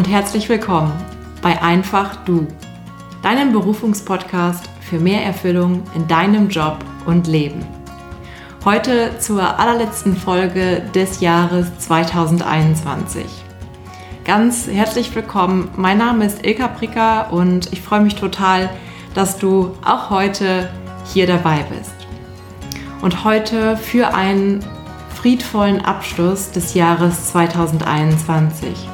[0.00, 0.94] und herzlich willkommen
[1.42, 2.46] bei Einfach Du,
[3.22, 7.66] deinem Berufungspodcast für mehr Erfüllung in deinem Job und Leben.
[8.64, 13.26] Heute zur allerletzten Folge des Jahres 2021.
[14.24, 15.68] Ganz herzlich willkommen.
[15.76, 18.70] Mein Name ist Ilka Pricker und ich freue mich total,
[19.12, 20.70] dass du auch heute
[21.12, 21.92] hier dabei bist.
[23.02, 24.64] Und heute für einen
[25.14, 28.88] friedvollen Abschluss des Jahres 2021.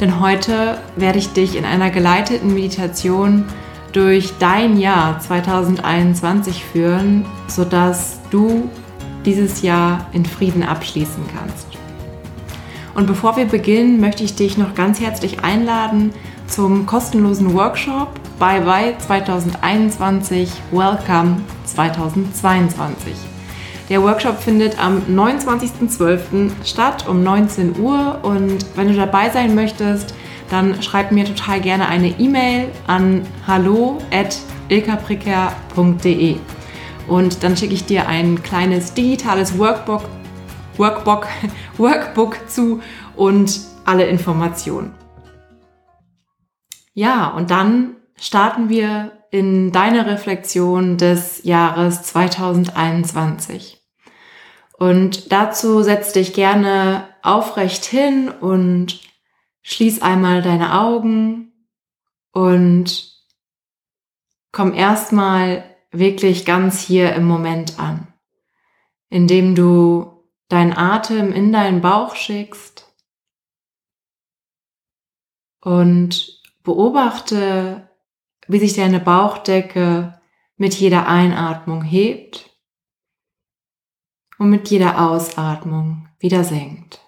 [0.00, 3.44] Denn heute werde ich dich in einer geleiteten Meditation
[3.92, 8.70] durch dein Jahr 2021 führen, sodass du
[9.24, 11.66] dieses Jahr in Frieden abschließen kannst.
[12.94, 16.12] Und bevor wir beginnen, möchte ich dich noch ganz herzlich einladen
[16.46, 23.27] zum kostenlosen Workshop Bye Bye 2021 Welcome 2022.
[23.88, 26.50] Der Workshop findet am 29.12.
[26.62, 30.14] statt um 19 Uhr und wenn du dabei sein möchtest,
[30.50, 36.36] dann schreib mir total gerne eine E-Mail an hallo@ilkapricker.de
[37.06, 40.02] und dann schicke ich dir ein kleines digitales Workbook,
[40.76, 41.26] Workbook,
[41.78, 42.82] Workbook zu
[43.16, 44.92] und alle Informationen.
[46.92, 53.77] Ja, und dann starten wir in deine Reflexion des Jahres 2021.
[54.78, 59.00] Und dazu setz dich gerne aufrecht hin und
[59.62, 61.52] schließ einmal deine Augen
[62.32, 63.12] und
[64.52, 68.06] komm erstmal wirklich ganz hier im Moment an,
[69.08, 72.86] indem du deinen Atem in deinen Bauch schickst
[75.60, 77.90] und beobachte,
[78.46, 80.20] wie sich deine Bauchdecke
[80.56, 82.47] mit jeder Einatmung hebt
[84.38, 87.00] und mit jeder Ausatmung wieder senkt.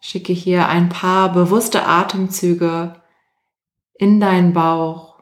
[0.00, 3.02] Schicke hier ein paar bewusste Atemzüge
[3.94, 5.20] in deinen Bauch,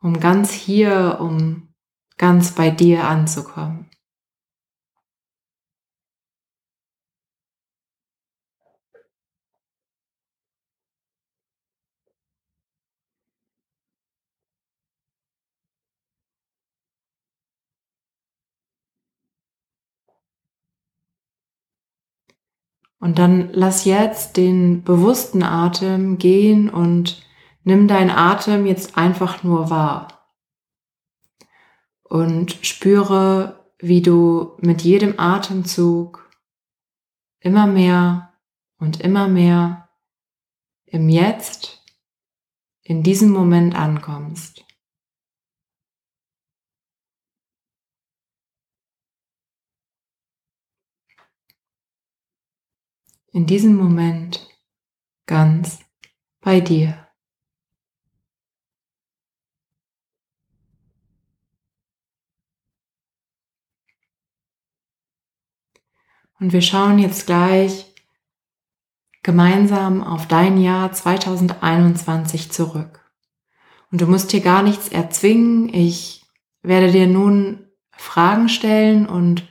[0.00, 1.74] um ganz hier, um
[2.16, 3.91] ganz bei dir anzukommen.
[23.02, 27.26] Und dann lass jetzt den bewussten Atem gehen und
[27.64, 30.30] nimm deinen Atem jetzt einfach nur wahr.
[32.04, 36.30] Und spüre, wie du mit jedem Atemzug
[37.40, 38.34] immer mehr
[38.78, 39.88] und immer mehr
[40.84, 41.84] im Jetzt,
[42.82, 44.64] in diesem Moment ankommst.
[53.32, 54.48] In diesem Moment
[55.26, 55.80] ganz
[56.40, 57.06] bei dir.
[66.38, 67.94] Und wir schauen jetzt gleich
[69.22, 73.00] gemeinsam auf dein Jahr 2021 zurück.
[73.92, 75.72] Und du musst hier gar nichts erzwingen.
[75.72, 76.24] Ich
[76.62, 79.48] werde dir nun Fragen stellen und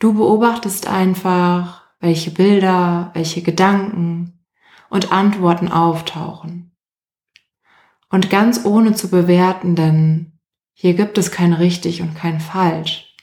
[0.00, 4.44] du beobachtest einfach, welche Bilder, welche Gedanken
[4.90, 6.76] und Antworten auftauchen.
[8.10, 10.38] Und ganz ohne zu bewerten, denn
[10.74, 13.16] hier gibt es kein richtig und kein falsch.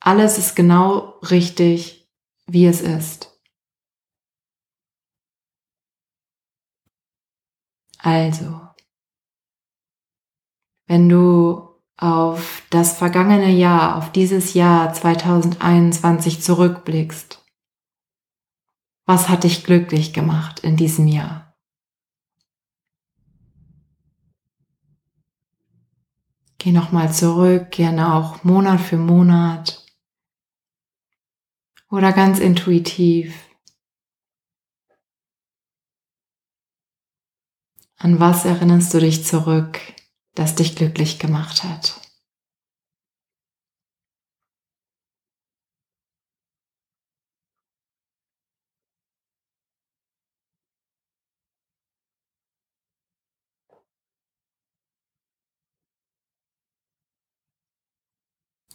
[0.00, 2.10] Alles ist genau richtig,
[2.46, 3.30] wie es ist.
[7.98, 8.60] Also,
[10.86, 17.43] wenn du auf das vergangene Jahr, auf dieses Jahr 2021 zurückblickst,
[19.06, 21.54] was hat dich glücklich gemacht in diesem Jahr?
[26.58, 29.84] Geh nochmal zurück, gerne auch Monat für Monat
[31.90, 33.34] oder ganz intuitiv.
[37.98, 39.78] An was erinnerst du dich zurück,
[40.34, 42.03] das dich glücklich gemacht hat?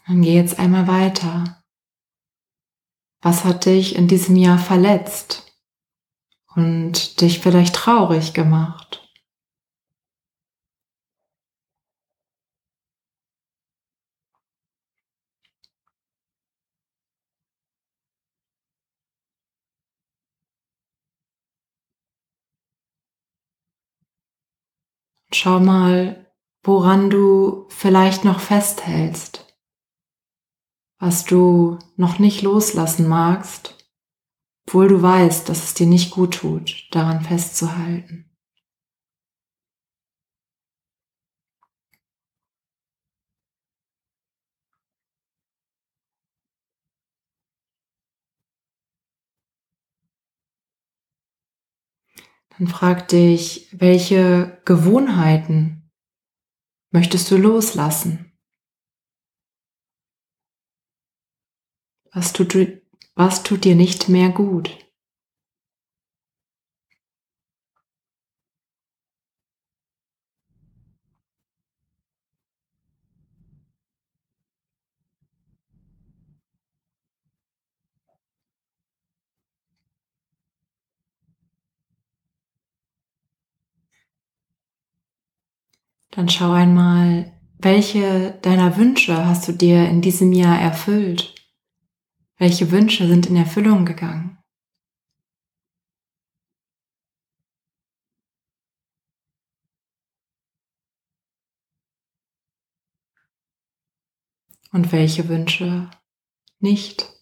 [0.09, 1.61] Dann geh jetzt einmal weiter.
[3.21, 5.53] Was hat dich in diesem Jahr verletzt
[6.55, 9.07] und dich vielleicht traurig gemacht?
[25.31, 26.33] Schau mal,
[26.63, 29.48] woran du vielleicht noch festhältst
[30.99, 33.77] was du noch nicht loslassen magst,
[34.67, 38.25] obwohl du weißt, dass es dir nicht gut tut, daran festzuhalten.
[52.57, 55.89] Dann frag dich, welche Gewohnheiten
[56.91, 58.28] möchtest du loslassen?
[62.13, 62.55] Was tut,
[63.15, 64.75] was tut dir nicht mehr gut?
[86.11, 91.38] Dann schau einmal, welche deiner Wünsche hast du dir in diesem Jahr erfüllt?
[92.41, 94.37] Welche Wünsche sind in Erfüllung gegangen?
[104.71, 105.91] Und welche Wünsche
[106.61, 107.18] nicht?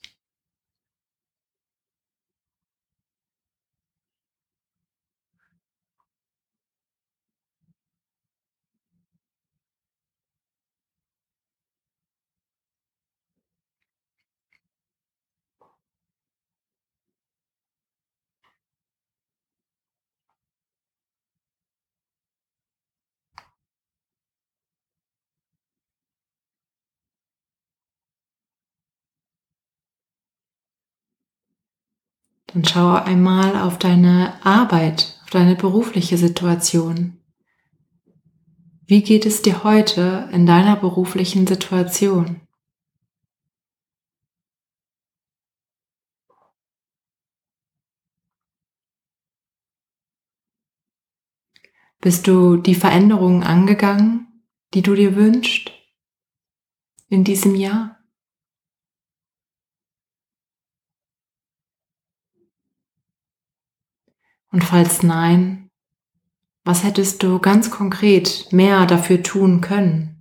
[32.47, 37.17] Dann schau einmal auf deine Arbeit, auf deine berufliche Situation.
[38.85, 42.41] Wie geht es dir heute in deiner beruflichen Situation?
[51.99, 55.71] Bist du die Veränderungen angegangen, die du dir wünschst
[57.09, 57.96] in diesem Jahr?
[64.51, 65.69] Und falls nein,
[66.63, 70.17] was hättest du ganz konkret mehr dafür tun können?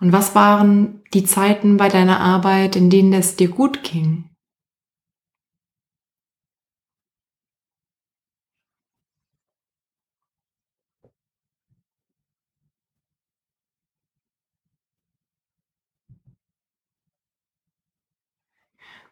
[0.00, 4.27] Und was waren die Zeiten bei deiner Arbeit, in denen es dir gut ging?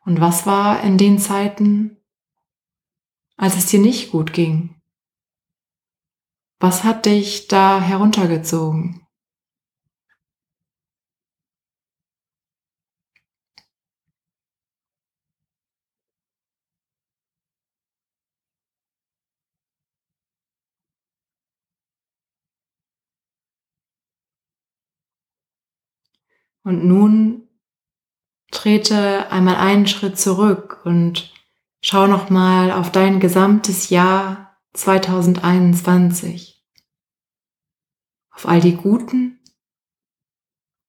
[0.06, 1.96] Und was war in den Zeiten,
[3.36, 4.80] als es dir nicht gut ging?
[6.60, 9.04] Was hat dich da heruntergezogen?
[26.62, 27.45] Und nun
[28.66, 31.32] trete einmal einen Schritt zurück und
[31.80, 36.66] schau noch mal auf dein gesamtes Jahr 2021.
[38.32, 39.38] Auf all die guten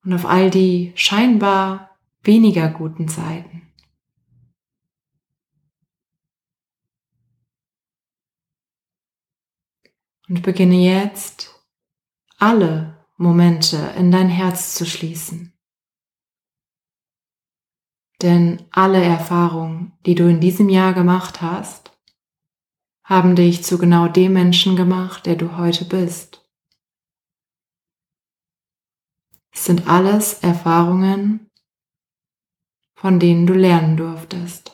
[0.04, 3.72] und auf all die scheinbar weniger guten Zeiten.
[10.28, 11.54] Und beginne jetzt
[12.40, 15.54] alle Momente in dein Herz zu schließen.
[18.22, 21.92] Denn alle Erfahrungen, die du in diesem Jahr gemacht hast,
[23.04, 26.44] haben dich zu genau dem Menschen gemacht, der du heute bist.
[29.52, 31.50] Es sind alles Erfahrungen,
[32.96, 34.74] von denen du lernen durftest.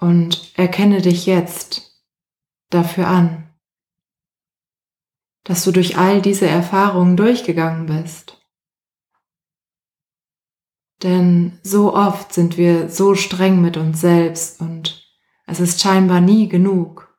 [0.00, 2.04] Und erkenne dich jetzt
[2.70, 3.43] dafür an
[5.44, 8.40] dass du durch all diese Erfahrungen durchgegangen bist.
[11.02, 15.06] Denn so oft sind wir so streng mit uns selbst und
[15.46, 17.14] es ist scheinbar nie genug.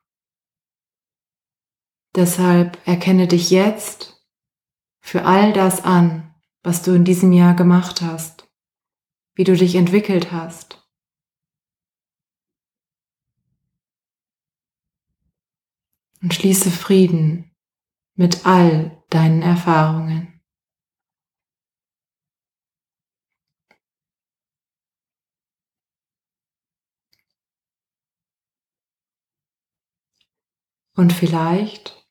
[2.15, 4.25] Deshalb erkenne dich jetzt
[5.01, 8.49] für all das an, was du in diesem Jahr gemacht hast,
[9.35, 10.81] wie du dich entwickelt hast.
[16.25, 17.54] und schließe Frieden
[18.15, 20.41] mit all deinen Erfahrungen.
[30.95, 32.07] Und vielleicht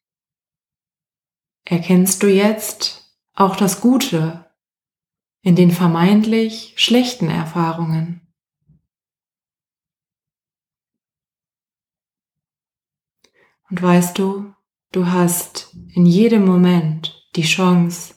[1.65, 4.55] erkennst du jetzt auch das Gute
[5.41, 8.21] in den vermeintlich schlechten Erfahrungen.
[13.71, 14.55] Und weißt du,
[14.95, 18.15] du hast in jedem Moment die Chance,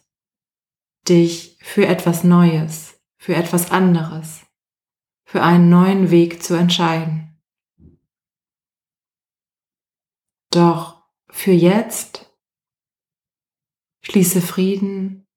[1.10, 4.46] dich für etwas Neues, für etwas anderes,
[5.26, 7.42] für einen neuen Weg zu entscheiden.
[10.52, 12.32] Doch für jetzt
[14.02, 15.28] schließe Frieden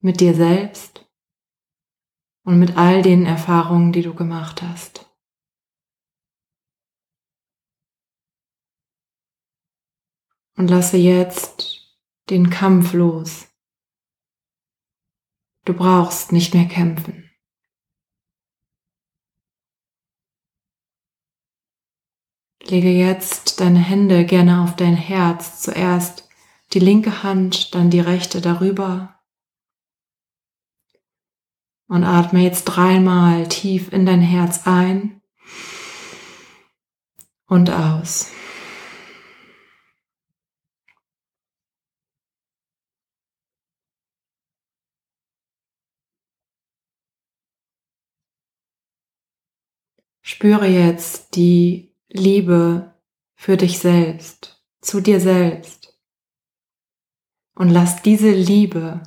[0.00, 1.04] mit dir selbst
[2.44, 5.05] und mit all den Erfahrungen, die du gemacht hast.
[10.56, 11.96] Und lasse jetzt
[12.30, 13.46] den Kampf los.
[15.64, 17.30] Du brauchst nicht mehr kämpfen.
[22.62, 26.28] Lege jetzt deine Hände gerne auf dein Herz, zuerst
[26.72, 29.20] die linke Hand, dann die rechte darüber.
[31.88, 35.22] Und atme jetzt dreimal tief in dein Herz ein
[37.46, 38.32] und aus.
[50.28, 52.96] Spüre jetzt die Liebe
[53.36, 55.96] für dich selbst, zu dir selbst.
[57.54, 59.04] Und lass diese Liebe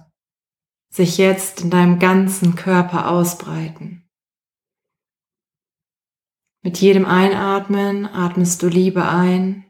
[0.89, 4.09] sich jetzt in deinem ganzen Körper ausbreiten.
[6.61, 9.65] Mit jedem Einatmen atmest du Liebe ein.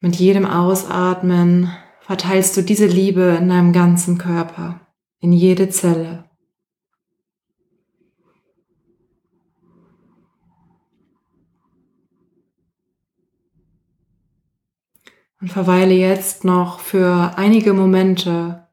[0.00, 4.86] Mit jedem Ausatmen verteilst du diese Liebe in deinem ganzen Körper,
[5.20, 6.25] in jede Zelle.
[15.40, 18.68] Und verweile jetzt noch für einige Momente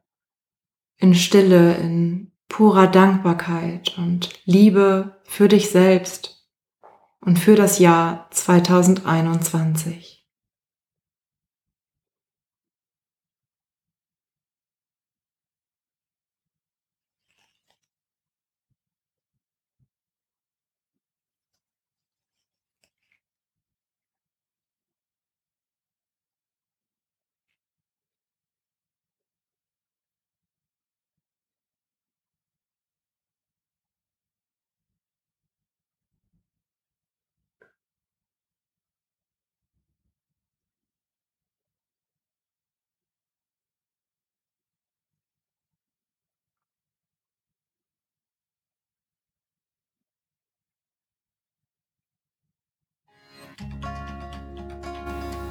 [0.96, 6.48] in Stille, in purer Dankbarkeit und Liebe für dich selbst
[7.20, 10.13] und für das Jahr 2021.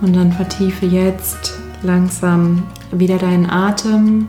[0.04, 4.28] Und dann vertiefe jetzt langsam wieder deinen Atem.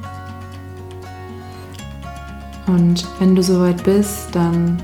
[2.69, 4.81] Und wenn du soweit bist, dann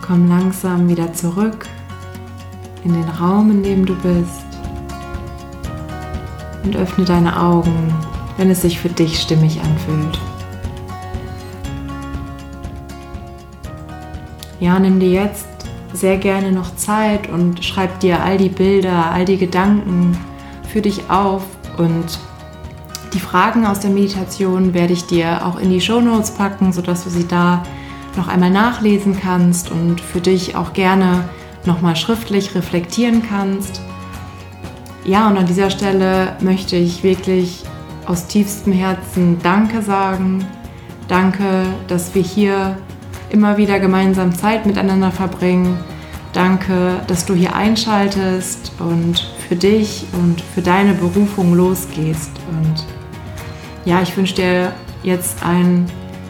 [0.00, 1.66] komm langsam wieder zurück
[2.84, 4.46] in den Raum, in dem du bist.
[6.64, 7.92] Und öffne deine Augen,
[8.38, 10.18] wenn es sich für dich stimmig anfühlt.
[14.58, 15.59] Ja, nimm dir jetzt
[16.00, 20.16] sehr gerne noch Zeit und schreib dir all die Bilder, all die Gedanken
[20.68, 21.44] für dich auf
[21.76, 22.18] und
[23.12, 27.04] die Fragen aus der Meditation werde ich dir auch in die Show Notes packen, sodass
[27.04, 27.62] du sie da
[28.16, 31.24] noch einmal nachlesen kannst und für dich auch gerne
[31.64, 33.80] nochmal schriftlich reflektieren kannst.
[35.04, 37.64] Ja, und an dieser Stelle möchte ich wirklich
[38.06, 40.44] aus tiefstem Herzen Danke sagen.
[41.08, 42.78] Danke, dass wir hier
[43.30, 45.78] immer wieder gemeinsam Zeit miteinander verbringen.
[46.32, 49.18] Danke, dass du hier einschaltest und
[49.48, 52.30] für dich und für deine Berufung losgehst.
[52.50, 52.86] Und
[53.84, 54.72] ja, ich wünsche dir
[55.02, 55.86] jetzt einen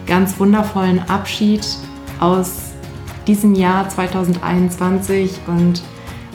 [0.06, 1.66] ganz wundervollen Abschied
[2.18, 2.70] aus
[3.26, 5.82] diesem Jahr 2021 und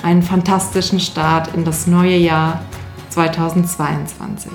[0.03, 2.63] einen fantastischen Start in das neue Jahr
[3.10, 4.51] 2022.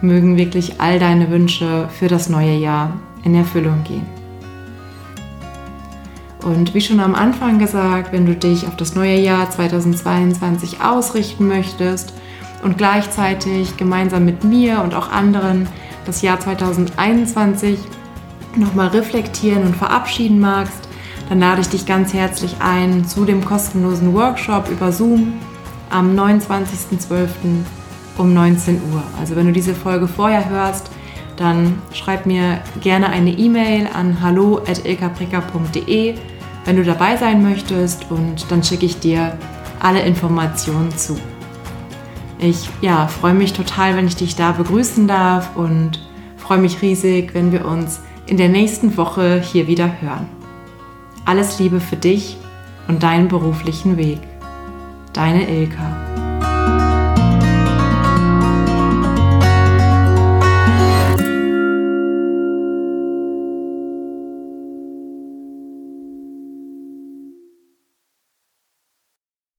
[0.00, 2.92] Mögen wirklich all deine Wünsche für das neue Jahr
[3.24, 4.17] in Erfüllung gehen.
[6.42, 11.48] Und wie schon am Anfang gesagt, wenn du dich auf das neue Jahr 2022 ausrichten
[11.48, 12.12] möchtest
[12.62, 15.68] und gleichzeitig gemeinsam mit mir und auch anderen
[16.06, 17.78] das Jahr 2021
[18.56, 20.88] nochmal reflektieren und verabschieden magst,
[21.28, 25.34] dann lade ich dich ganz herzlich ein zu dem kostenlosen Workshop über Zoom
[25.90, 27.28] am 29.12.
[28.16, 29.02] um 19 Uhr.
[29.20, 30.90] Also wenn du diese Folge vorher hörst,
[31.38, 36.14] dann schreib mir gerne eine E-Mail an hallo.ilkapricker.de,
[36.64, 39.38] wenn du dabei sein möchtest und dann schicke ich dir
[39.80, 41.16] alle Informationen zu.
[42.40, 46.00] Ich ja, freue mich total, wenn ich dich da begrüßen darf und
[46.36, 50.28] freue mich riesig, wenn wir uns in der nächsten Woche hier wieder hören.
[51.24, 52.36] Alles Liebe für dich
[52.86, 54.20] und deinen beruflichen Weg.
[55.12, 56.07] Deine Ilka.